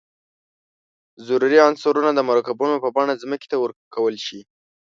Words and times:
ضروري 1.27 1.57
عنصرونه 1.67 2.09
د 2.13 2.19
مرکبونو 2.29 2.75
په 2.83 2.89
بڼه 2.95 3.13
ځمکې 3.23 3.47
ته 3.51 3.57
ورکول 3.63 4.15
شي. 4.25 4.39